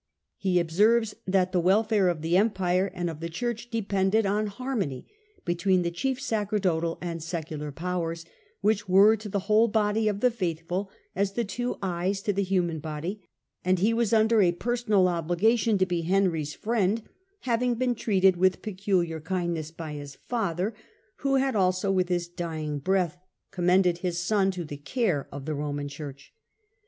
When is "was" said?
13.93-14.11